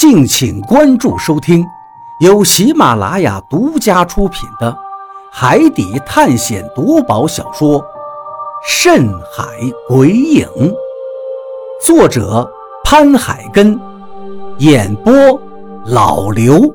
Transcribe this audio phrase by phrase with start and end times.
[0.00, 1.62] 敬请关注收听，
[2.20, 4.72] 由喜马拉雅独家出品的
[5.30, 7.78] 《海底探险夺宝小说》
[8.66, 9.44] 《深海
[9.86, 10.48] 鬼影》，
[11.84, 12.50] 作者
[12.82, 13.78] 潘海根，
[14.56, 15.12] 演播
[15.84, 16.74] 老刘。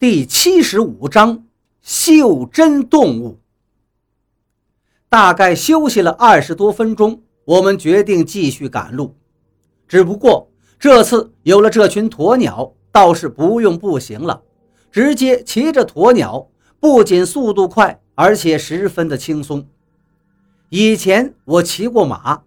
[0.00, 1.44] 第七十五章：
[1.80, 3.38] 袖珍动物。
[5.08, 9.14] 大概休息了二十多分钟，我们决定继续赶路，
[9.86, 10.50] 只不过。
[10.78, 14.42] 这次有了这群鸵鸟，倒是不用步行了，
[14.90, 19.66] 直接骑着鸵鸟，不仅速度快，而且十分的轻松。
[20.68, 22.42] 以前我骑过马，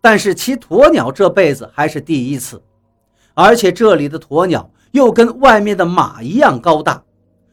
[0.00, 2.62] 但是骑鸵鸟这辈子还是第一次。
[3.34, 7.04] 而且这里的鸵鸟又跟外面的马一样高大，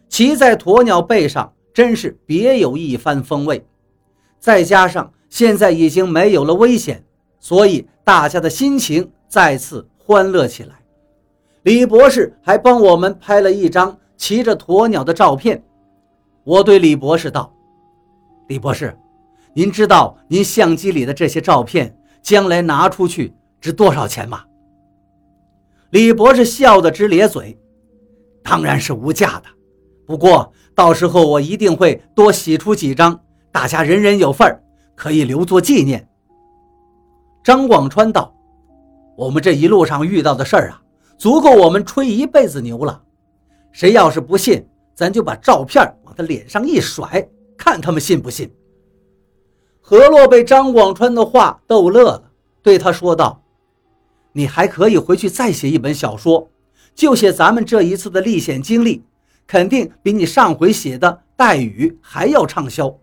[0.09, 3.66] 骑在鸵鸟背上真是别有一番风味。
[4.39, 7.05] 再加上现在已经没有了危险，
[7.39, 9.88] 所以大家的心情再次。
[10.08, 10.76] 欢乐起来，
[11.64, 15.64] 李博士还帮我们拍了一张骑着鸵鸟的照片。
[16.44, 17.52] 我对李博士道
[18.47, 18.95] ：“李博士，
[19.56, 24.44] 您知道您相机里的这些照片将来拿出去值多少钱吗？”
[25.89, 27.58] 李博士笑得直咧嘴
[28.44, 29.45] ：“当然是无价的，
[30.06, 33.19] 不过到时候我一定会多洗出几张，
[33.52, 34.62] 大家人人有份
[34.94, 36.08] 可以留作纪念。”
[37.44, 38.31] 张广川道。
[39.16, 40.81] 我们这一路上遇到的事儿啊，
[41.17, 43.02] 足够我们吹一辈子牛了。
[43.72, 47.25] 谁要是不信，咱就把照片往他脸上一甩，
[47.57, 48.53] 看他们信不信。
[49.80, 53.41] 何洛被张广川的话逗乐了，对他说道
[54.33, 56.50] ：“你还可以回去再写一本小说，
[56.94, 59.03] 就写咱们这一次的历险经历，
[59.45, 62.94] 肯定比你上回写的带雨还要畅销。”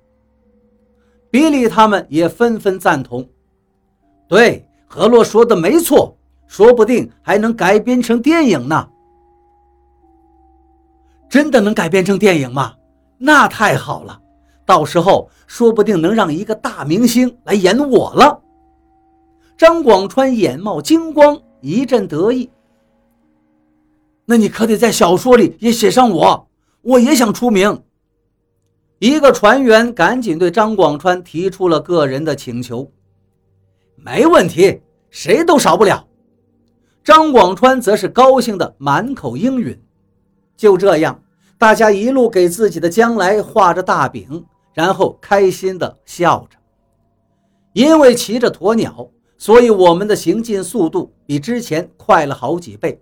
[1.30, 3.26] 比利他们也纷纷赞同
[4.28, 6.14] ：“对。”何洛说的没错，
[6.46, 8.86] 说不定还能改编成电影呢。
[11.30, 12.74] 真的能改编成电影吗？
[13.16, 14.20] 那太好了，
[14.66, 18.38] 到时候说不定能让一个大明星来演我了。
[19.56, 22.50] 张广川眼冒金光，一阵得意。
[24.26, 26.48] 那你可得在小说里也写上我，
[26.82, 27.82] 我也想出名。
[28.98, 32.92] 一个船员赶紧对张广川提出了个人的请求。
[34.04, 36.08] 没问题，谁都少不了。
[37.04, 39.80] 张广川则是高兴的满口应允。
[40.56, 41.22] 就这样，
[41.56, 46.58] 大家一路给自己的将来画着大饼，然后开心的笑着。
[47.74, 49.08] 因为骑着鸵鸟，
[49.38, 53.00] 所以我们的行进速度比之前快了好几倍。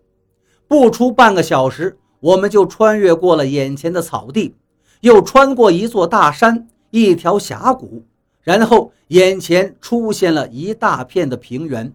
[0.68, 4.54] 不出半个小时，我们就穿越过了眼前的草地，
[5.00, 8.04] 又穿过一座大山，一条峡谷。
[8.42, 11.92] 然后眼前出现了一大片的平原，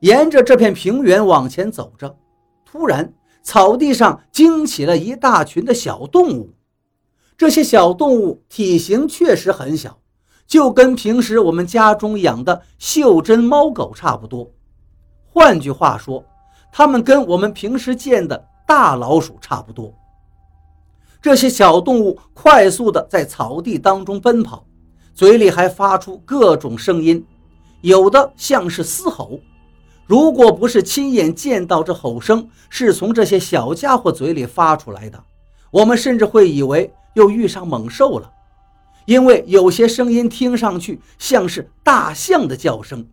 [0.00, 2.16] 沿着这片平原往前走着，
[2.64, 6.50] 突然草地上惊起了一大群的小动物。
[7.36, 9.98] 这些小动物体型确实很小，
[10.46, 14.52] 就跟平时我们家中养的袖珍猫狗差不多。
[15.24, 16.24] 换句话说，
[16.72, 19.92] 它们跟我们平时见的大老鼠差不多。
[21.20, 24.66] 这些小动物快速地在草地当中奔跑。
[25.14, 27.24] 嘴里还发出各种声音，
[27.82, 29.38] 有的像是嘶吼。
[30.06, 35.22] 如果不是亲眼见到这吼声是从这些小家伙嘴里发出来的，
[35.70, 38.30] 我们甚至会以为又遇上猛兽了。
[39.06, 43.06] 因为有些声音听上去像是大象的叫声，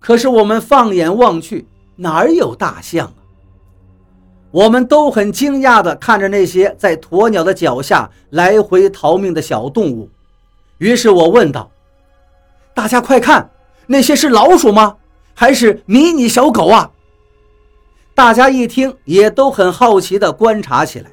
[0.00, 3.20] 可是我们放眼望去，哪有大象啊？
[4.50, 10.10] 我们都很惊讶地看着那些在鸵鸟的脚下来回逃命的小动物。
[10.78, 11.70] 于是我问道
[12.74, 13.50] ：“大家快看，
[13.86, 14.96] 那些是老鼠吗？
[15.34, 16.90] 还是迷你小狗啊？”
[18.14, 21.10] 大家一听，也都很好奇地观察起来。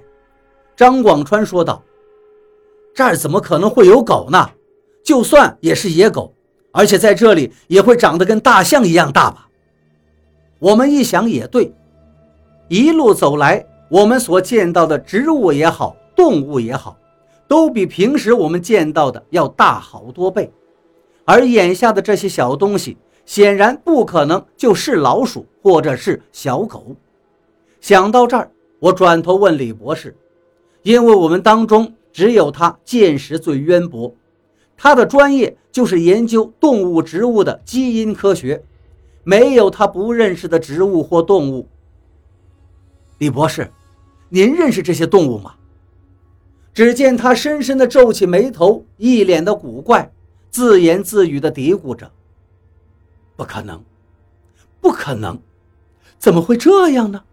[0.76, 1.84] 张广川说道
[2.96, 4.50] ：“这儿怎么可能会有狗呢？
[5.04, 6.34] 就算也是野狗，
[6.72, 9.48] 而且在这里也会长得跟大象一样大吧？”
[10.58, 11.72] 我们一想也对，
[12.70, 16.98] 一路走来，我们所见到的植物也好，动物也好。
[17.48, 20.52] 都比平时我们见到的要大好多倍，
[21.24, 26.96] 而眼下的这些小东西显然不可能就是老鼠或者是小狗。
[27.80, 28.50] 想到这儿，
[28.80, 30.16] 我转头问李博士，
[30.82, 34.14] 因为我们当中只有他见识最渊博，
[34.76, 38.64] 他的专业就是研究动物、植物的基因科学，
[39.24, 41.68] 没有他不认识的植物或动物。
[43.20, 43.72] 李博士，
[44.30, 45.56] 您认识这些动物吗？
[46.76, 50.12] 只见他深深地皱起眉头，一脸的古怪，
[50.52, 52.12] 自言自语地嘀咕着
[53.38, 53.82] ：“不可能，
[54.82, 55.40] 不可能，
[56.20, 57.24] 怎么会这样呢？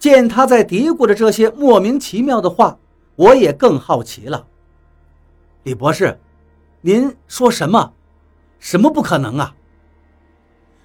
[0.00, 2.76] 见他在嘀咕着这些莫名其妙的话，
[3.14, 4.48] 我也更好奇了。
[5.62, 6.18] 李博士，
[6.80, 7.92] 您说什么？
[8.58, 9.54] 什么不可能啊？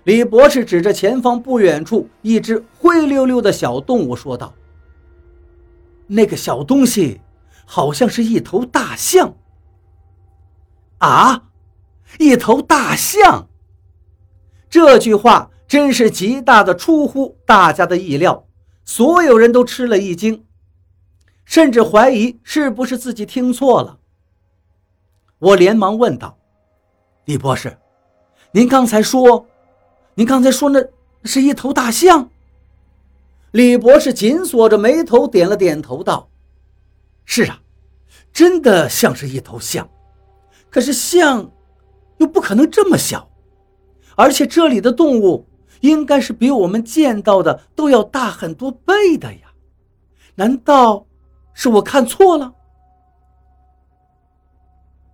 [0.04, 4.54] 李博士指着前方不远处一只灰溜溜的小动物说道
[6.08, 7.22] ：“那个小东西
[7.66, 9.36] 好像是一头大象。”
[11.00, 11.50] 啊，
[12.18, 13.48] 一头大象！
[14.70, 18.48] 这句话真是极大的出乎大家的意料。
[18.84, 20.46] 所有人都吃了一惊，
[21.44, 24.00] 甚至怀疑是不是自己听错了。
[25.40, 26.38] 我连忙问道
[27.26, 27.78] ：“李博士，
[28.52, 29.46] 您刚才说，
[30.16, 30.84] 您刚才说那
[31.26, 32.30] 是一头大象？”
[33.58, 36.30] 李博士紧锁着眉头，点了点头，道
[37.26, 37.60] ：“是啊，
[38.32, 39.90] 真的像是一头象。
[40.70, 41.50] 可是象
[42.18, 43.32] 又不可能这么小，
[44.16, 45.48] 而且这里的动物……”
[45.82, 49.52] 应该是比我们见到的都要大很多倍的呀，
[50.36, 51.06] 难道
[51.54, 52.54] 是我看错了？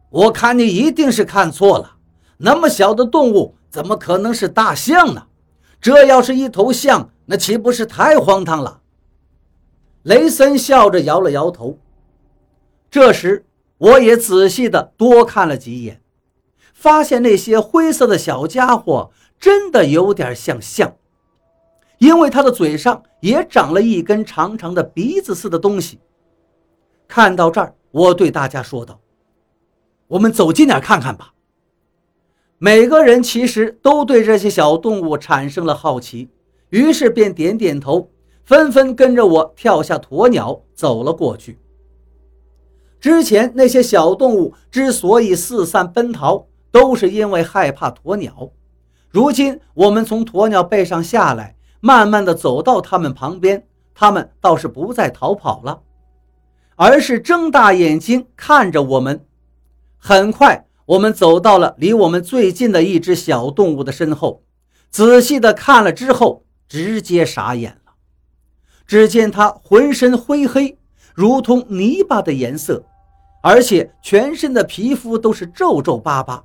[0.10, 1.98] 我看你一定是看错了，
[2.38, 5.28] 那么小的动物怎么可能是大象呢？
[5.84, 8.80] 这要是一头象，那岂不是太荒唐了？
[10.04, 11.78] 雷森笑着摇了摇头。
[12.90, 13.46] 这时，
[13.78, 16.02] 我也仔细的多看了几眼，
[16.74, 19.12] 发现那些灰色的小家伙。
[19.38, 20.96] 真的有点像象，
[21.98, 26.00] 因为他的嘴上也长了一根长长的鼻子似的东西。
[27.10, 29.02] 看到这儿，我对大家说道
[30.08, 31.33] ：“我们走近点看看吧。”
[32.64, 36.30] 每个人其实都对这些小动物产生了好奇，
[36.70, 38.10] 于是便点点头，
[38.46, 41.60] 纷纷跟着我跳下鸵鸟走了过去。
[43.02, 48.52] 之前那些小动物之所以四散奔逃，都是因为害怕鸵鸟。
[49.10, 55.82] 如今我们从鸵鸟背上下来，慢慢的走到它们旁边，它们倒是不再逃跑了，
[56.78, 59.26] 而是睁大眼睛看着我们。
[59.98, 64.44] 很快，我们走到了离我们最近的一只小动物的身后，
[64.92, 67.94] 仔细的看了之后，直接傻眼了。
[68.86, 70.78] 只见它浑身灰黑，
[71.16, 72.86] 如同泥巴的颜色，
[73.42, 76.44] 而且全身的皮肤都是皱皱巴巴。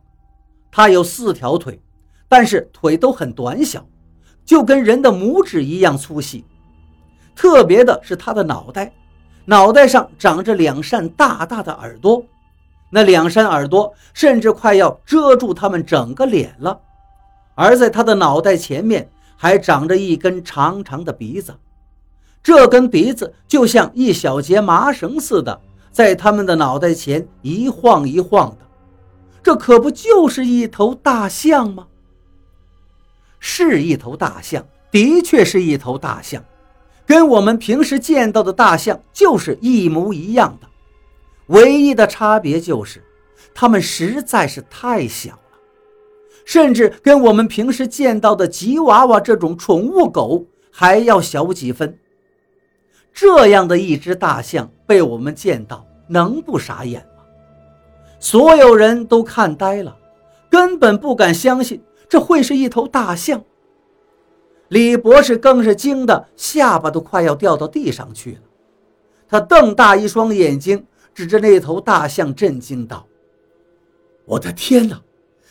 [0.71, 1.81] 它有四条腿。
[2.31, 3.87] 但是腿都很短小，
[4.45, 6.45] 就跟人的拇指一样粗细。
[7.35, 8.93] 特别的是它的脑袋，
[9.47, 12.23] 脑袋上长着两扇大大的耳朵，
[12.91, 16.81] 那两扇耳朵甚至快要遮住他们整个脸了。
[17.55, 21.55] 而在他的脑袋前面还长着一根长长的鼻子，
[22.43, 28.59] 这根鼻子就像一小节麻绳似的，在他们的脑袋前一晃一晃的。
[29.43, 31.87] 这可不就是一头大象吗？
[33.41, 36.45] 是一头大象，的确是一头大象，
[37.07, 40.68] 跟我们平时见到的大象就是一模一样的。
[41.49, 43.03] 唯一的差别就是，
[43.55, 45.59] 它们实在是太小了，
[46.45, 51.99] 甚至跟我们平时见到的吉娃娃这种宠物狗还要小几分。
[53.13, 57.25] 这样的一只大象被我们见到，能不傻眼吗？
[58.21, 59.97] 所有人都看呆了，
[60.49, 61.83] 根本不敢相信。
[62.09, 63.43] 这会是一头大象？
[64.69, 68.41] 李博士更是惊得下巴都快要掉到地上去了。
[69.29, 70.87] 他瞪大一双眼睛，
[71.19, 73.05] 指着那头大象，震惊道
[74.25, 75.03] ：“我的天哪，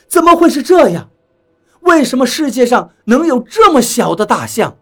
[0.08, 1.10] 怎么会是这样？
[1.82, 4.78] 为什么世界上能有这么小的大象？”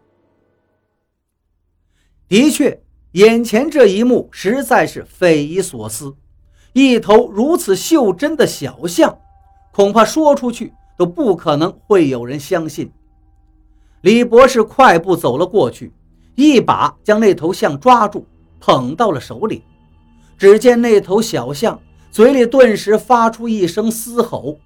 [2.29, 6.15] 的确，眼前这一幕实在是匪夷所思。
[6.73, 9.17] 一头如此袖珍的小象，
[9.71, 10.71] 恐怕说出去。
[10.97, 12.91] 都不可能会有人相信。
[14.01, 15.91] 李博士快步走了过去，
[16.35, 18.25] 一把将那头象抓住，
[18.59, 19.63] 捧到了手里。
[20.37, 21.79] 只见那头小象
[22.11, 24.57] 嘴里顿时发出一声嘶吼，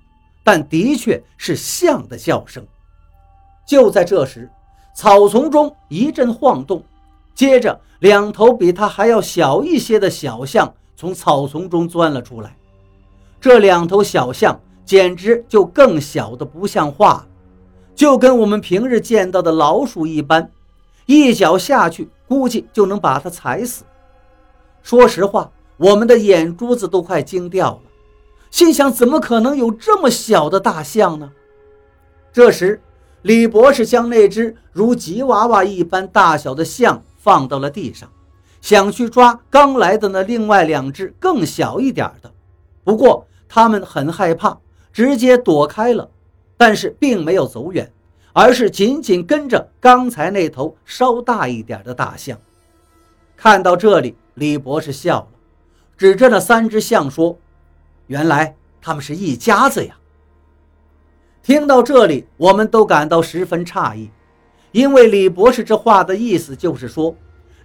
[0.44, 2.66] 但的确是象的叫声。
[3.68, 4.50] 就在这时，
[4.96, 6.84] 草丛中一阵晃动，
[7.34, 12.56] 接着两头比它还要小一些的小象从草丛中钻了出来。
[13.40, 14.60] 这两头小象。
[14.90, 17.28] 简直就更小的不像话了，
[17.94, 20.50] 就跟我们平日见到的老鼠一般，
[21.06, 23.84] 一脚下去估计就能把它踩死。
[24.82, 27.82] 说实话，我们的眼珠子都快惊掉了，
[28.52, 31.32] 心想怎么可能有这么小的大象呢？
[32.32, 32.82] 这时，
[33.24, 38.10] 李博士将那只如吉娃娃一般大小的象放到了地上，
[38.62, 42.32] 想去抓刚来的那另外两只更小一点的，
[42.84, 44.60] 不过他们很害怕。
[44.92, 46.10] 直接躲开了，
[46.58, 47.90] 但是并没有走远，
[48.34, 52.38] 而是紧紧跟着刚才那头稍大一点的大象。
[53.38, 55.28] 看到这里，李博士笑了，
[56.00, 57.38] 指着那三只象说
[58.08, 59.98] ：“原来他们是一家子呀！”
[61.44, 64.10] 听到这里，我们都感到十分诧异，
[64.72, 67.14] 因为李博士这话的意思就是说，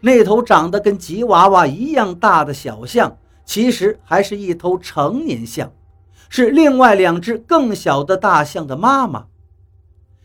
[0.00, 5.73] 那头长得跟吉娃娃一样大的小象，其实还是一头成年象，
[6.29, 9.26] 是另外两只更小的大象的妈妈。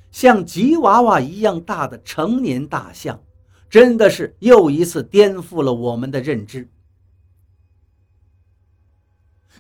[0.10, 3.22] 像吉娃娃一样大的成年大象，
[3.70, 6.68] 真的是又一次颠覆了我们的认知。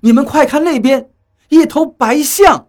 [0.01, 1.09] 你们快看那边，
[1.49, 2.67] 一头白象！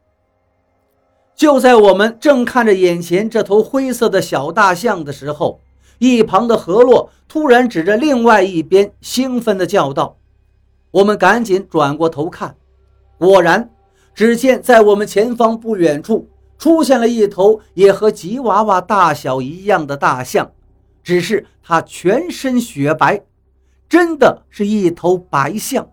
[1.35, 5.61] 就在我们正看着眼前这头灰色的小大象的时候，
[5.99, 10.19] 一旁的何洛突然指着另外一边，兴奋地叫道
[10.93, 12.57] ：“我们赶紧转过头看，
[13.19, 13.71] 果然，
[14.15, 16.29] 只见在我们前方不远处。”
[16.61, 20.53] 出现了一头也和吉娃娃大小一样的大象，
[21.03, 23.23] 只是它全身雪白，
[23.89, 25.89] 真的是一头白象。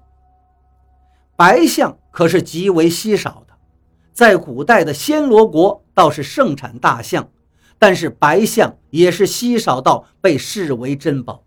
[1.38, 3.53] 白象可是极为稀少的，
[4.12, 7.29] 在古代的暹罗国倒是盛产大象，
[7.77, 11.44] 但是白象也是稀少到被视为珍宝。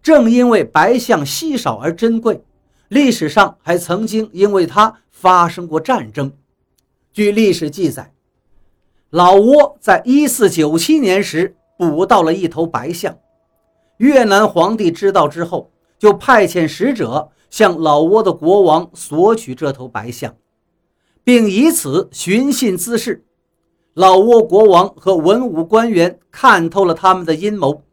[0.00, 2.44] 正因为白象稀少而珍贵，
[2.86, 6.32] 历史上还曾经因为它发生过战争。
[7.12, 8.12] 据历史记载。
[9.10, 13.16] 老挝在一四九七年时捕到了一头白象，
[13.96, 20.34] 越南皇帝知道之后，就派遣使者向老挝的国王索取这头白象，
[21.22, 23.24] 并以此寻衅滋事。
[23.92, 27.84] 老挝国王和文武官员看透了他们的阴谋，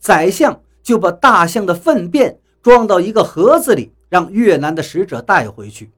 [0.00, 5.92] 宰相就把大象的粪便装到一个盒子里，让越南的使者带回去。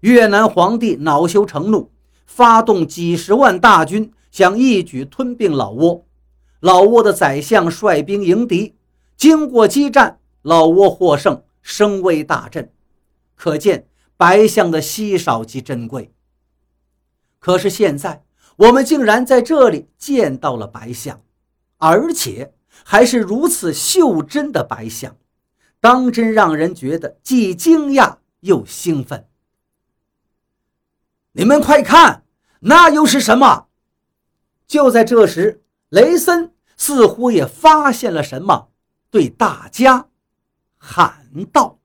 [0.00, 1.90] 越南皇帝恼羞成怒。
[2.26, 6.04] 发动几十万大军，想一举吞并老挝。
[6.60, 8.74] 老挝的宰相率兵迎敌，
[9.16, 12.70] 经过激战，老挝获胜，声威大振。
[13.34, 16.14] 可见白象的稀少及珍贵。
[17.40, 18.24] 可是现在，
[18.56, 21.20] 我们竟然在这里见到了白象，
[21.78, 22.54] 而且
[22.84, 25.16] 还是如此袖珍的白象，
[25.80, 29.26] 当真让人觉得既惊讶又兴奋。
[31.32, 32.24] 你们快看，
[32.60, 33.66] 那又是什么？
[34.66, 38.70] 就在这时，雷森似乎也发现了什么，
[39.10, 40.08] 对大家
[40.86, 41.83] 喊道。